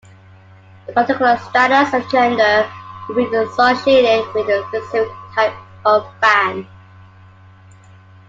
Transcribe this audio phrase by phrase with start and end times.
[0.87, 2.67] A particular status and gender
[3.09, 5.53] would be associated with a specific type
[5.85, 6.65] of fan.